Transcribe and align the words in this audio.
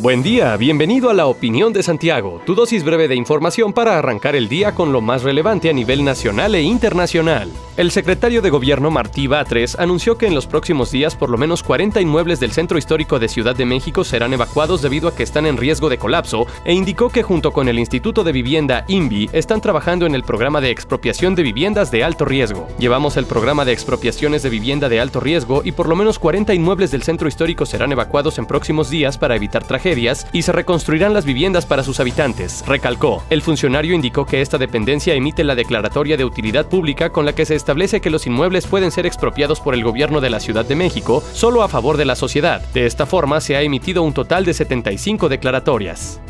Buen 0.00 0.22
día, 0.22 0.56
bienvenido 0.56 1.10
a 1.10 1.12
la 1.12 1.26
Opinión 1.26 1.72
de 1.72 1.82
Santiago, 1.82 2.40
tu 2.46 2.54
dosis 2.54 2.84
breve 2.84 3.08
de 3.08 3.16
información 3.16 3.72
para 3.72 3.98
arrancar 3.98 4.36
el 4.36 4.48
día 4.48 4.72
con 4.72 4.92
lo 4.92 5.00
más 5.00 5.24
relevante 5.24 5.70
a 5.70 5.72
nivel 5.72 6.04
nacional 6.04 6.54
e 6.54 6.62
internacional. 6.62 7.50
El 7.76 7.90
secretario 7.90 8.40
de 8.40 8.50
Gobierno 8.50 8.92
Martí 8.92 9.26
Batres 9.26 9.76
anunció 9.76 10.16
que 10.16 10.26
en 10.26 10.36
los 10.36 10.46
próximos 10.46 10.92
días 10.92 11.16
por 11.16 11.30
lo 11.30 11.36
menos 11.36 11.64
40 11.64 12.00
inmuebles 12.00 12.38
del 12.38 12.52
Centro 12.52 12.78
Histórico 12.78 13.18
de 13.18 13.28
Ciudad 13.28 13.56
de 13.56 13.66
México 13.66 14.04
serán 14.04 14.32
evacuados 14.32 14.82
debido 14.82 15.08
a 15.08 15.16
que 15.16 15.24
están 15.24 15.46
en 15.46 15.56
riesgo 15.56 15.88
de 15.88 15.98
colapso 15.98 16.46
e 16.64 16.72
indicó 16.72 17.08
que 17.08 17.24
junto 17.24 17.52
con 17.52 17.68
el 17.68 17.78
Instituto 17.78 18.22
de 18.22 18.30
Vivienda 18.30 18.84
INVI 18.86 19.30
están 19.32 19.60
trabajando 19.60 20.06
en 20.06 20.14
el 20.14 20.22
programa 20.22 20.60
de 20.60 20.70
expropiación 20.70 21.34
de 21.34 21.42
viviendas 21.42 21.90
de 21.90 22.04
alto 22.04 22.24
riesgo. 22.24 22.68
Llevamos 22.78 23.16
el 23.16 23.26
programa 23.26 23.64
de 23.64 23.72
expropiaciones 23.72 24.44
de 24.44 24.50
vivienda 24.50 24.88
de 24.88 25.00
alto 25.00 25.18
riesgo 25.18 25.62
y 25.64 25.72
por 25.72 25.88
lo 25.88 25.96
menos 25.96 26.20
40 26.20 26.54
inmuebles 26.54 26.92
del 26.92 27.02
Centro 27.02 27.26
Histórico 27.26 27.66
serán 27.66 27.90
evacuados 27.90 28.38
en 28.38 28.46
próximos 28.46 28.90
días 28.90 29.18
para 29.18 29.34
evitar 29.34 29.64
tragedias 29.64 29.87
y 30.32 30.42
se 30.42 30.52
reconstruirán 30.52 31.14
las 31.14 31.24
viviendas 31.24 31.64
para 31.64 31.82
sus 31.82 31.98
habitantes, 31.98 32.62
recalcó. 32.66 33.22
El 33.30 33.40
funcionario 33.40 33.94
indicó 33.94 34.26
que 34.26 34.42
esta 34.42 34.58
dependencia 34.58 35.14
emite 35.14 35.44
la 35.44 35.54
declaratoria 35.54 36.18
de 36.18 36.26
utilidad 36.26 36.66
pública 36.66 37.10
con 37.10 37.24
la 37.24 37.34
que 37.34 37.46
se 37.46 37.54
establece 37.54 38.02
que 38.02 38.10
los 38.10 38.26
inmuebles 38.26 38.66
pueden 38.66 38.90
ser 38.90 39.06
expropiados 39.06 39.60
por 39.60 39.72
el 39.72 39.82
gobierno 39.82 40.20
de 40.20 40.28
la 40.28 40.40
Ciudad 40.40 40.66
de 40.66 40.76
México 40.76 41.22
solo 41.32 41.62
a 41.62 41.68
favor 41.68 41.96
de 41.96 42.04
la 42.04 42.16
sociedad. 42.16 42.60
De 42.74 42.84
esta 42.84 43.06
forma 43.06 43.40
se 43.40 43.56
ha 43.56 43.62
emitido 43.62 44.02
un 44.02 44.12
total 44.12 44.44
de 44.44 44.52
75 44.52 45.30
declaratorias. 45.30 46.20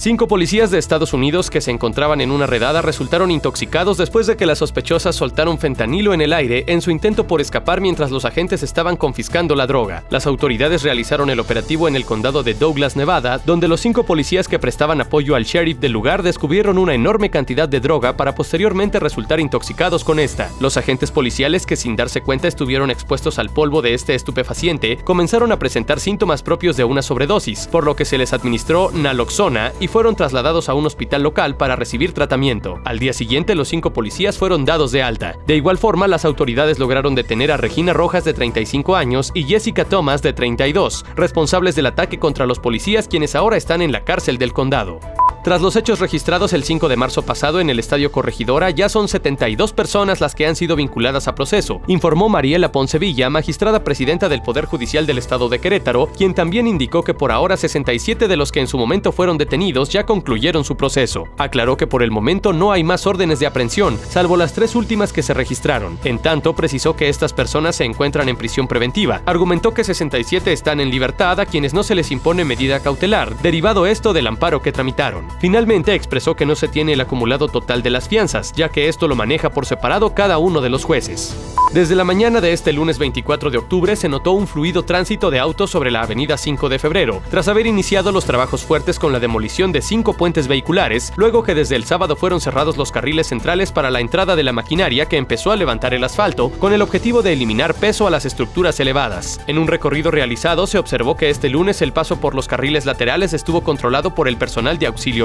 Cinco 0.00 0.28
policías 0.28 0.70
de 0.70 0.78
Estados 0.78 1.12
Unidos 1.12 1.50
que 1.50 1.60
se 1.60 1.72
encontraban 1.72 2.20
en 2.20 2.30
una 2.30 2.46
redada 2.46 2.82
resultaron 2.82 3.32
intoxicados 3.32 3.96
después 3.96 4.28
de 4.28 4.36
que 4.36 4.46
las 4.46 4.58
sospechosas 4.58 5.16
soltaron 5.16 5.58
fentanilo 5.58 6.14
en 6.14 6.20
el 6.20 6.32
aire 6.32 6.62
en 6.68 6.80
su 6.82 6.92
intento 6.92 7.26
por 7.26 7.40
escapar 7.40 7.80
mientras 7.80 8.12
los 8.12 8.24
agentes 8.24 8.62
estaban 8.62 8.96
confiscando 8.96 9.56
la 9.56 9.66
droga. 9.66 10.04
Las 10.08 10.28
autoridades 10.28 10.84
realizaron 10.84 11.30
el 11.30 11.40
operativo 11.40 11.88
en 11.88 11.96
el 11.96 12.04
condado 12.04 12.44
de 12.44 12.54
Douglas, 12.54 12.94
Nevada, 12.94 13.40
donde 13.44 13.66
los 13.66 13.80
cinco 13.80 14.04
policías 14.04 14.46
que 14.46 14.60
prestaban 14.60 15.00
apoyo 15.00 15.34
al 15.34 15.42
sheriff 15.42 15.80
del 15.80 15.90
lugar 15.90 16.22
descubrieron 16.22 16.78
una 16.78 16.94
enorme 16.94 17.28
cantidad 17.28 17.68
de 17.68 17.80
droga 17.80 18.16
para 18.16 18.36
posteriormente 18.36 19.00
resultar 19.00 19.40
intoxicados 19.40 20.04
con 20.04 20.20
esta. 20.20 20.48
Los 20.60 20.76
agentes 20.76 21.10
policiales 21.10 21.66
que 21.66 21.74
sin 21.74 21.96
darse 21.96 22.20
cuenta 22.20 22.46
estuvieron 22.46 22.92
expuestos 22.92 23.40
al 23.40 23.50
polvo 23.50 23.82
de 23.82 23.94
este 23.94 24.14
estupefaciente 24.14 24.98
comenzaron 24.98 25.50
a 25.50 25.58
presentar 25.58 25.98
síntomas 25.98 26.44
propios 26.44 26.76
de 26.76 26.84
una 26.84 27.02
sobredosis, 27.02 27.66
por 27.66 27.82
lo 27.82 27.96
que 27.96 28.04
se 28.04 28.16
les 28.16 28.32
administró 28.32 28.92
naloxona 28.92 29.72
y 29.80 29.87
fueron 29.88 30.14
trasladados 30.16 30.68
a 30.68 30.74
un 30.74 30.86
hospital 30.86 31.22
local 31.22 31.56
para 31.56 31.76
recibir 31.76 32.12
tratamiento. 32.12 32.80
Al 32.84 32.98
día 32.98 33.12
siguiente, 33.12 33.54
los 33.54 33.68
cinco 33.68 33.92
policías 33.92 34.38
fueron 34.38 34.64
dados 34.64 34.92
de 34.92 35.02
alta. 35.02 35.36
De 35.46 35.56
igual 35.56 35.78
forma, 35.78 36.06
las 36.06 36.24
autoridades 36.24 36.78
lograron 36.78 37.14
detener 37.14 37.50
a 37.50 37.56
Regina 37.56 37.92
Rojas 37.92 38.24
de 38.24 38.34
35 38.34 38.96
años 38.96 39.30
y 39.34 39.44
Jessica 39.44 39.84
Thomas 39.84 40.22
de 40.22 40.32
32, 40.32 41.04
responsables 41.16 41.74
del 41.74 41.86
ataque 41.86 42.18
contra 42.18 42.46
los 42.46 42.58
policías 42.58 43.08
quienes 43.08 43.34
ahora 43.34 43.56
están 43.56 43.82
en 43.82 43.92
la 43.92 44.04
cárcel 44.04 44.38
del 44.38 44.52
condado. 44.52 45.00
Tras 45.48 45.62
los 45.62 45.76
hechos 45.76 45.98
registrados 45.98 46.52
el 46.52 46.62
5 46.62 46.90
de 46.90 46.96
marzo 46.96 47.22
pasado 47.22 47.58
en 47.58 47.70
el 47.70 47.78
Estadio 47.78 48.12
Corregidora, 48.12 48.68
ya 48.68 48.90
son 48.90 49.08
72 49.08 49.72
personas 49.72 50.20
las 50.20 50.34
que 50.34 50.46
han 50.46 50.54
sido 50.54 50.76
vinculadas 50.76 51.26
a 51.26 51.34
proceso, 51.34 51.80
informó 51.86 52.28
Mariela 52.28 52.70
Poncevilla, 52.70 53.30
magistrada 53.30 53.82
presidenta 53.82 54.28
del 54.28 54.42
Poder 54.42 54.66
Judicial 54.66 55.06
del 55.06 55.16
Estado 55.16 55.48
de 55.48 55.58
Querétaro, 55.58 56.08
quien 56.08 56.34
también 56.34 56.66
indicó 56.66 57.02
que 57.02 57.14
por 57.14 57.32
ahora 57.32 57.56
67 57.56 58.28
de 58.28 58.36
los 58.36 58.52
que 58.52 58.60
en 58.60 58.66
su 58.66 58.76
momento 58.76 59.10
fueron 59.10 59.38
detenidos 59.38 59.88
ya 59.88 60.04
concluyeron 60.04 60.64
su 60.64 60.76
proceso. 60.76 61.28
Aclaró 61.38 61.78
que 61.78 61.86
por 61.86 62.02
el 62.02 62.10
momento 62.10 62.52
no 62.52 62.70
hay 62.70 62.84
más 62.84 63.06
órdenes 63.06 63.40
de 63.40 63.46
aprehensión, 63.46 63.98
salvo 64.10 64.36
las 64.36 64.52
tres 64.52 64.74
últimas 64.74 65.14
que 65.14 65.22
se 65.22 65.32
registraron. 65.32 65.98
En 66.04 66.18
tanto, 66.18 66.54
precisó 66.54 66.94
que 66.94 67.08
estas 67.08 67.32
personas 67.32 67.74
se 67.74 67.86
encuentran 67.86 68.28
en 68.28 68.36
prisión 68.36 68.68
preventiva. 68.68 69.22
Argumentó 69.24 69.72
que 69.72 69.82
67 69.82 70.52
están 70.52 70.78
en 70.78 70.90
libertad 70.90 71.40
a 71.40 71.46
quienes 71.46 71.72
no 71.72 71.84
se 71.84 71.94
les 71.94 72.10
impone 72.10 72.44
medida 72.44 72.80
cautelar, 72.80 73.34
derivado 73.40 73.86
esto 73.86 74.12
del 74.12 74.26
amparo 74.26 74.60
que 74.60 74.72
tramitaron. 74.72 75.37
Finalmente 75.38 75.94
expresó 75.94 76.34
que 76.34 76.46
no 76.46 76.56
se 76.56 76.66
tiene 76.66 76.94
el 76.94 77.00
acumulado 77.00 77.46
total 77.48 77.82
de 77.82 77.90
las 77.90 78.08
fianzas, 78.08 78.52
ya 78.54 78.70
que 78.70 78.88
esto 78.88 79.06
lo 79.06 79.14
maneja 79.14 79.50
por 79.50 79.66
separado 79.66 80.12
cada 80.12 80.38
uno 80.38 80.60
de 80.60 80.68
los 80.68 80.84
jueces. 80.84 81.36
Desde 81.72 81.94
la 81.94 82.02
mañana 82.02 82.40
de 82.40 82.52
este 82.52 82.72
lunes 82.72 82.98
24 82.98 83.50
de 83.50 83.58
octubre 83.58 83.94
se 83.94 84.08
notó 84.08 84.32
un 84.32 84.48
fluido 84.48 84.84
tránsito 84.84 85.30
de 85.30 85.38
autos 85.38 85.70
sobre 85.70 85.90
la 85.90 86.00
avenida 86.00 86.38
5 86.38 86.68
de 86.68 86.78
febrero, 86.78 87.22
tras 87.30 87.46
haber 87.46 87.66
iniciado 87.66 88.10
los 88.10 88.24
trabajos 88.24 88.64
fuertes 88.64 88.98
con 88.98 89.12
la 89.12 89.20
demolición 89.20 89.70
de 89.70 89.82
cinco 89.82 90.14
puentes 90.14 90.48
vehiculares, 90.48 91.12
luego 91.16 91.42
que 91.42 91.54
desde 91.54 91.76
el 91.76 91.84
sábado 91.84 92.16
fueron 92.16 92.40
cerrados 92.40 92.78
los 92.78 92.90
carriles 92.90 93.28
centrales 93.28 93.70
para 93.70 93.90
la 93.90 94.00
entrada 94.00 94.34
de 94.34 94.42
la 94.42 94.52
maquinaria 94.52 95.06
que 95.06 95.18
empezó 95.18 95.52
a 95.52 95.56
levantar 95.56 95.92
el 95.92 96.04
asfalto, 96.04 96.50
con 96.50 96.72
el 96.72 96.82
objetivo 96.82 97.22
de 97.22 97.34
eliminar 97.34 97.74
peso 97.74 98.06
a 98.06 98.10
las 98.10 98.24
estructuras 98.24 98.80
elevadas. 98.80 99.40
En 99.46 99.58
un 99.58 99.68
recorrido 99.68 100.10
realizado 100.10 100.66
se 100.66 100.78
observó 100.78 101.16
que 101.16 101.28
este 101.28 101.50
lunes 101.50 101.82
el 101.82 101.92
paso 101.92 102.18
por 102.18 102.34
los 102.34 102.48
carriles 102.48 102.86
laterales 102.86 103.34
estuvo 103.34 103.60
controlado 103.60 104.14
por 104.14 104.26
el 104.26 104.38
personal 104.38 104.78
de 104.78 104.86
auxilio 104.86 105.17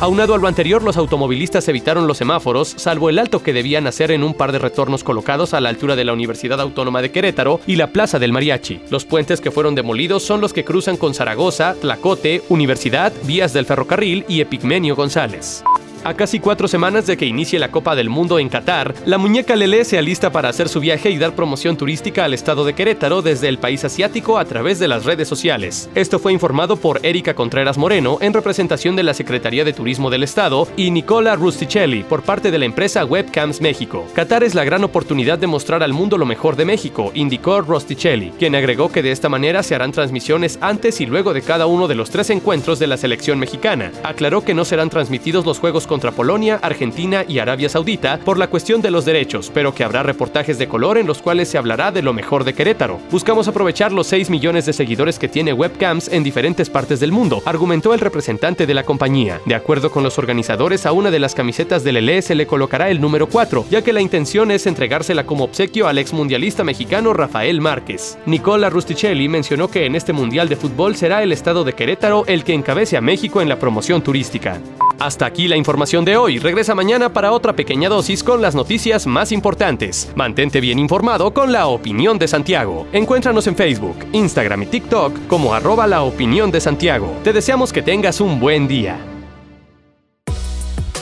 Aunado 0.00 0.34
a 0.34 0.38
lo 0.38 0.48
anterior, 0.48 0.82
los 0.82 0.96
automovilistas 0.96 1.68
evitaron 1.68 2.06
los 2.06 2.18
semáforos, 2.18 2.74
salvo 2.76 3.10
el 3.10 3.18
alto 3.18 3.42
que 3.42 3.52
debían 3.52 3.86
hacer 3.86 4.10
en 4.10 4.22
un 4.22 4.34
par 4.34 4.52
de 4.52 4.58
retornos 4.58 5.04
colocados 5.04 5.54
a 5.54 5.60
la 5.60 5.68
altura 5.68 5.96
de 5.96 6.04
la 6.04 6.12
Universidad 6.12 6.60
Autónoma 6.60 7.02
de 7.02 7.10
Querétaro 7.10 7.60
y 7.66 7.76
la 7.76 7.88
Plaza 7.88 8.18
del 8.18 8.32
Mariachi. 8.32 8.80
Los 8.90 9.04
puentes 9.04 9.40
que 9.40 9.50
fueron 9.50 9.74
demolidos 9.74 10.22
son 10.22 10.40
los 10.40 10.52
que 10.52 10.64
cruzan 10.64 10.96
con 10.96 11.14
Zaragoza, 11.14 11.74
Tlacote, 11.80 12.42
Universidad, 12.48 13.12
Vías 13.24 13.52
del 13.52 13.66
Ferrocarril 13.66 14.24
y 14.28 14.40
Epigmenio 14.40 14.94
González. 14.96 15.62
A 16.02 16.14
casi 16.14 16.40
cuatro 16.40 16.66
semanas 16.66 17.06
de 17.06 17.18
que 17.18 17.26
inicie 17.26 17.58
la 17.58 17.70
Copa 17.70 17.94
del 17.94 18.08
Mundo 18.08 18.38
en 18.38 18.48
Qatar, 18.48 18.94
la 19.04 19.18
muñeca 19.18 19.54
Lele 19.54 19.84
se 19.84 19.98
alista 19.98 20.32
para 20.32 20.48
hacer 20.48 20.70
su 20.70 20.80
viaje 20.80 21.10
y 21.10 21.18
dar 21.18 21.34
promoción 21.34 21.76
turística 21.76 22.24
al 22.24 22.32
estado 22.32 22.64
de 22.64 22.72
Querétaro 22.72 23.20
desde 23.20 23.48
el 23.48 23.58
país 23.58 23.84
asiático 23.84 24.38
a 24.38 24.46
través 24.46 24.78
de 24.78 24.88
las 24.88 25.04
redes 25.04 25.28
sociales. 25.28 25.90
Esto 25.94 26.18
fue 26.18 26.32
informado 26.32 26.76
por 26.76 27.04
Erika 27.04 27.34
Contreras 27.34 27.76
Moreno 27.76 28.16
en 28.22 28.32
representación 28.32 28.96
de 28.96 29.02
la 29.02 29.12
Secretaría 29.12 29.62
de 29.62 29.74
Turismo 29.74 30.08
del 30.08 30.22
Estado 30.22 30.66
y 30.74 30.90
Nicola 30.90 31.36
Rusticelli 31.36 32.02
por 32.02 32.22
parte 32.22 32.50
de 32.50 32.58
la 32.58 32.64
empresa 32.64 33.04
Webcams 33.04 33.60
México. 33.60 34.06
Qatar 34.14 34.42
es 34.42 34.54
la 34.54 34.64
gran 34.64 34.82
oportunidad 34.84 35.38
de 35.38 35.48
mostrar 35.48 35.82
al 35.82 35.92
mundo 35.92 36.16
lo 36.16 36.24
mejor 36.24 36.56
de 36.56 36.64
México, 36.64 37.10
indicó 37.12 37.60
Rusticelli, 37.60 38.32
quien 38.38 38.54
agregó 38.54 38.90
que 38.90 39.02
de 39.02 39.12
esta 39.12 39.28
manera 39.28 39.62
se 39.62 39.74
harán 39.74 39.92
transmisiones 39.92 40.58
antes 40.62 41.02
y 41.02 41.06
luego 41.06 41.34
de 41.34 41.42
cada 41.42 41.66
uno 41.66 41.88
de 41.88 41.94
los 41.94 42.08
tres 42.08 42.30
encuentros 42.30 42.78
de 42.78 42.86
la 42.86 42.96
selección 42.96 43.38
mexicana. 43.38 43.92
Aclaró 44.02 44.42
que 44.42 44.54
no 44.54 44.64
serán 44.64 44.88
transmitidos 44.88 45.44
los 45.44 45.58
juegos 45.58 45.86
contra 45.90 46.12
Polonia, 46.12 46.60
Argentina 46.62 47.24
y 47.26 47.40
Arabia 47.40 47.68
Saudita 47.68 48.20
por 48.24 48.38
la 48.38 48.46
cuestión 48.46 48.80
de 48.80 48.92
los 48.92 49.04
derechos, 49.04 49.50
pero 49.52 49.74
que 49.74 49.82
habrá 49.82 50.04
reportajes 50.04 50.56
de 50.56 50.68
color 50.68 50.98
en 50.98 51.08
los 51.08 51.20
cuales 51.20 51.48
se 51.48 51.58
hablará 51.58 51.90
de 51.90 52.00
lo 52.00 52.12
mejor 52.12 52.44
de 52.44 52.54
Querétaro. 52.54 53.00
Buscamos 53.10 53.48
aprovechar 53.48 53.90
los 53.90 54.06
6 54.06 54.30
millones 54.30 54.66
de 54.66 54.72
seguidores 54.72 55.18
que 55.18 55.26
tiene 55.26 55.52
webcams 55.52 56.06
en 56.06 56.22
diferentes 56.22 56.70
partes 56.70 57.00
del 57.00 57.10
mundo, 57.10 57.42
argumentó 57.44 57.92
el 57.92 57.98
representante 57.98 58.68
de 58.68 58.74
la 58.74 58.84
compañía. 58.84 59.40
De 59.46 59.56
acuerdo 59.56 59.90
con 59.90 60.04
los 60.04 60.16
organizadores, 60.16 60.86
a 60.86 60.92
una 60.92 61.10
de 61.10 61.18
las 61.18 61.34
camisetas 61.34 61.82
del 61.82 62.06
LE 62.06 62.22
se 62.22 62.36
le 62.36 62.46
colocará 62.46 62.88
el 62.88 63.00
número 63.00 63.28
4, 63.28 63.66
ya 63.68 63.82
que 63.82 63.92
la 63.92 64.00
intención 64.00 64.52
es 64.52 64.68
entregársela 64.68 65.26
como 65.26 65.42
obsequio 65.42 65.88
al 65.88 65.98
ex 65.98 66.12
mundialista 66.12 66.62
mexicano 66.62 67.14
Rafael 67.14 67.60
Márquez. 67.60 68.16
Nicola 68.26 68.70
Rusticelli 68.70 69.28
mencionó 69.28 69.68
que 69.68 69.86
en 69.86 69.96
este 69.96 70.12
mundial 70.12 70.48
de 70.48 70.54
fútbol 70.54 70.94
será 70.94 71.24
el 71.24 71.32
estado 71.32 71.64
de 71.64 71.72
Querétaro 71.72 72.22
el 72.28 72.44
que 72.44 72.54
encabece 72.54 72.96
a 72.96 73.00
México 73.00 73.42
en 73.42 73.48
la 73.48 73.58
promoción 73.58 74.02
turística. 74.02 74.60
Hasta 75.00 75.24
aquí 75.24 75.48
la 75.48 75.56
información 75.56 76.04
de 76.04 76.18
hoy. 76.18 76.38
Regresa 76.38 76.74
mañana 76.74 77.10
para 77.10 77.32
otra 77.32 77.56
pequeña 77.56 77.88
dosis 77.88 78.22
con 78.22 78.42
las 78.42 78.54
noticias 78.54 79.06
más 79.06 79.32
importantes. 79.32 80.12
Mantente 80.14 80.60
bien 80.60 80.78
informado 80.78 81.32
con 81.32 81.52
la 81.52 81.68
opinión 81.68 82.18
de 82.18 82.28
Santiago. 82.28 82.86
Encuéntranos 82.92 83.46
en 83.46 83.56
Facebook, 83.56 83.96
Instagram 84.12 84.64
y 84.64 84.66
TikTok 84.66 85.26
como 85.26 85.54
arroba 85.54 85.86
la 85.86 86.02
opinión 86.02 86.50
de 86.50 86.60
Santiago. 86.60 87.16
Te 87.24 87.32
deseamos 87.32 87.72
que 87.72 87.80
tengas 87.80 88.20
un 88.20 88.38
buen 88.38 88.68
día. 88.68 88.98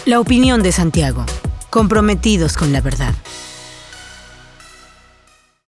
La 0.05 0.21
opinión 0.21 0.63
de 0.63 0.71
Santiago. 0.71 1.27
Comprometidos 1.69 2.57
con 2.57 2.73
la 2.73 2.81
verdad. 2.81 3.15